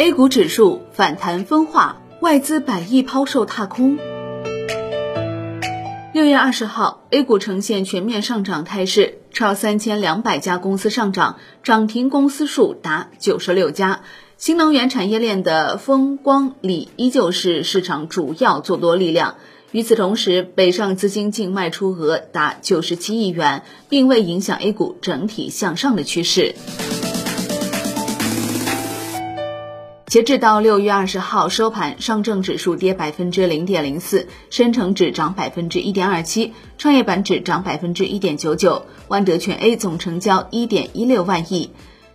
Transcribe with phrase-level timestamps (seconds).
[0.00, 3.98] A 股指数反弹分化，外资百亿抛售踏空。
[6.14, 14.00] 六月二十号，A 股呈现全面上涨态势，超三千两百家公司上涨，涨停公司数达九十六家。
[14.38, 19.34] 新能源产业链的风光锂依旧是市场主要做多力量。
[19.70, 26.54] 与此同时，北上资金净卖出额达九十七亿元，并未影响 A 股整体向上的趋势。
[30.10, 41.70] 截至到六月二十号收盘，上证指数跌百分之零点零四，深成指涨百分之一点二七，创业板指涨百分之一点九九，万德全 A 总成交一点一六万亿。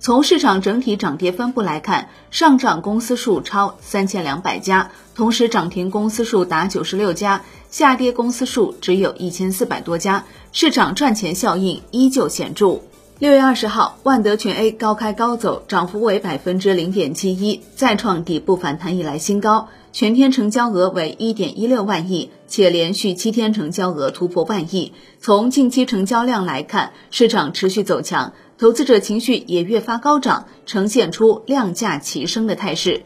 [0.00, 12.82] 从市场整体涨跌分布来看，上涨公司数超三千两百家，同时涨停公司数达九十六家，下跌公司数只有一千四百多家，市场赚钱效应依旧显著。
[13.18, 19.70] 六月二十号，万德全 A 高开高走，涨幅为百分之零点七一，再创底部反弹以来新高。
[19.90, 24.92] 全天成交额为一点一六万亿，且连续七天成交额突破万亿。
[25.18, 33.02] 从近期成交量来看，市场持续走强，投资者情绪也越发高涨，呈现出量价齐升的态势。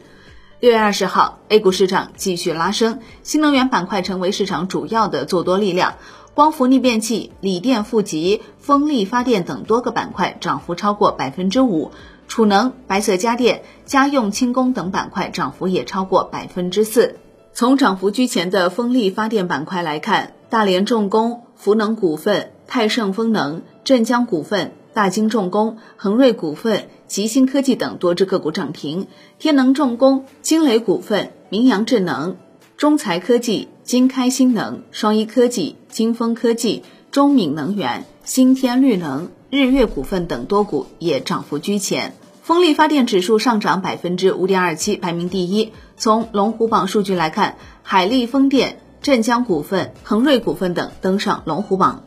[0.59, 5.95] 六月二十号，A 股市场继续拉升，新能源板块成为市场主要的做多力量。
[6.35, 11.91] 光伏逆变器、锂电负极、风力发电等多个板块涨幅超过百分之五，
[12.27, 17.17] 储能、白色家电、家用轻工等板块涨幅也超过百分之四。
[17.53, 29.05] 从涨幅居前的风力发电板块来看，大连重工、福能股份、泰盛风能、镇江股份、大金重工、恒瑞股份、吉星科技等多只个股涨停；
[29.37, 32.37] 天能重工、金雷股份、明阳智能。
[32.75, 42.15] 中材科技、金开新能、双一科技、金风科技、中闽能源、新天绿能、日月股份等多股也涨幅居前。
[42.41, 45.73] 风力发电指数上涨百分之五点二七，排名第一。
[45.97, 52.03] 从龙虎榜数据来看，海力风电、镇江股份、恒瑞股份等登上龙虎榜。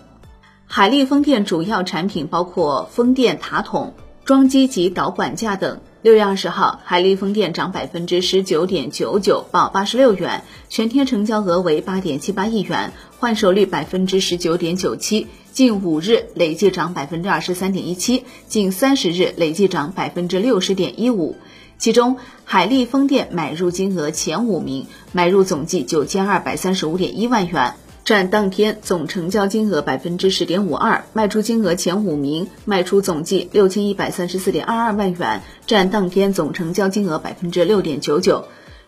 [0.67, 5.81] 海力风电主要产品包括风电塔筒、装机及导管架等。
[6.07, 21.35] 六月二十号，海利风电涨百分之十九点九九，报八十六元，全天成交额为八点七八亿元，换手率百分之十九点九七，近五日累计涨百分之二十三点一七，近三十日累计涨百分之六十点一五。
[21.77, 27.75] 其中，海利风电买入金额前五名，买入总计九千二百三十五点一万元。
[28.07, 38.45] 占当天总成交金额百分之十点五二，卖出金额前五名卖出总计六千一百三十四点二二万元，占当天总成交金额百分之六点九九。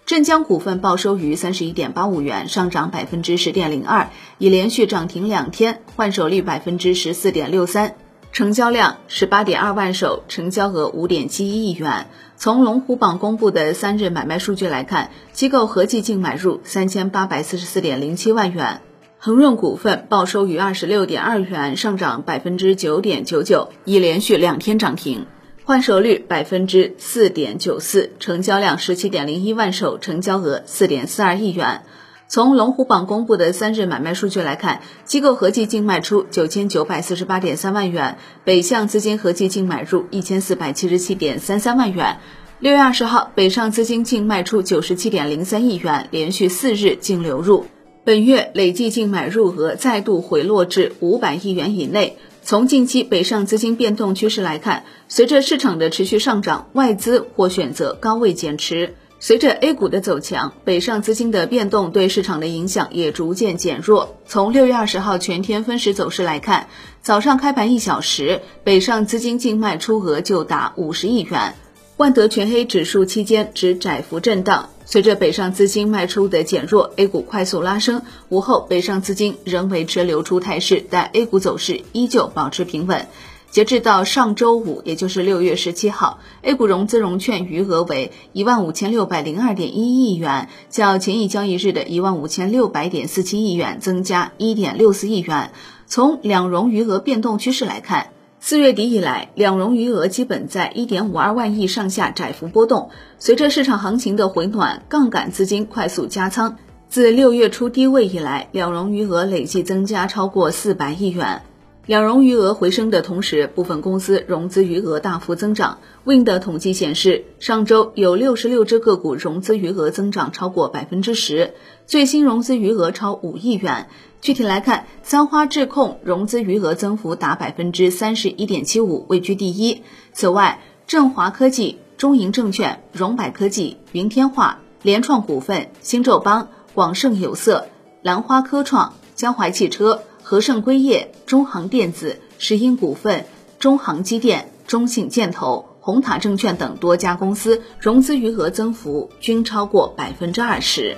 [0.07, 7.97] 镇江股份报收于三十一点八五元，上涨百分之十点零二，已连续涨停两天，换手率百分之十四点六三，
[8.31, 12.07] 成交量十八点二万手，成交额五点七一亿元。
[12.37, 18.81] 从龙虎榜公布的三日买卖数据来看，机构合计净买入三千八百四十四点零七万元。
[19.21, 25.27] 恒润股份报收于二十六点二元，上涨百分之九点九九，已连续两天涨停，
[25.65, 31.83] 换手率百分之四点九四，成交量十七点零一万手，成交额四点四二亿元。
[32.29, 42.19] 从龙虎榜公布的三日买卖数据来看，机构合计净卖出九千九百四十八点三万元，北向资金合计净买入一千四百七十七点三三万元。
[42.61, 47.67] 六月二十号，北上资金净卖出九十七点零三亿元，连续四日净流入。
[48.09, 52.17] 本月累计净买入额再度回落至五百亿元以内。
[52.43, 58.95] 从近期北上资金变动趋势来看，随着市场的持续上涨，外资或选择高位减持。
[59.21, 64.17] 随着 A 股的走强，北上资金的变动对市场的影响也逐渐减弱。
[64.25, 66.69] 从六月二十号全天分时走势来看，
[67.03, 71.53] 早上开盘一小时，北上资金净卖出额就达五十亿元。
[71.99, 74.71] 万德全 A 指数期间只窄幅震荡。
[74.91, 78.01] 随着北上资金卖出的减弱，A 股快速拉升。
[78.31, 83.07] 午后，北上资金仍维持流出态势，但 A 股走势依旧保持平稳。
[83.51, 95.53] 截至到上周五，也就是六月十七号，A 股融资融券余额为一万五千六百零二点一亿元，较前一交易日的一万五千六百点四七亿元增加一点六四亿元。
[95.87, 98.09] 从两融余额变动趋势来看。
[98.41, 102.91] 四月底以来，两融余额基本在一点五二万亿上下窄幅波动。
[103.19, 106.57] 随着市场行情的回暖，杠杆资金快速加仓。
[106.89, 111.43] 自六月初低位以来，两融余额累计增加超过四百亿元。
[111.89, 115.79] 两融余额回升的同时，部分公司融资余额大幅增长。
[116.05, 121.55] Win 的统计显示，上周有六十六只个股融资余额增长超过百分之十，
[121.87, 123.89] 最新融资余额超五亿元。
[124.21, 129.83] 具体来看，三花智控融资余额增幅达百分之三十一点七五，位居第一。
[130.13, 137.69] 此外，振华科技、中银证券、荣百科技、云天化、联创股份、新宙邦、广盛有色、
[138.03, 143.25] 兰花科创、江淮汽车、和盛硅业、中航电子、石英股份、
[143.59, 150.95] 中航机电、中信建投、红塔证券等多家公司融资余额增幅均超过百分之二十。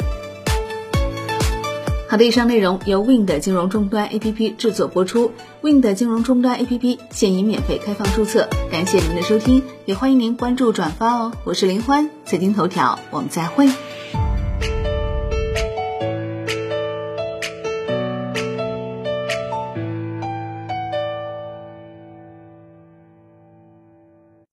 [2.08, 5.30] 好的，以上内容由 Win 的金融终端 APP 制作播出。
[5.60, 11.32] Win 的金融终端 APP 现已免费开放注册，感谢您的收听，也欢迎您关注转发哦。
[11.44, 13.68] 我是林欢，财经头条，我们再会。